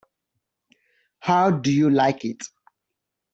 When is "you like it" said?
1.71-2.41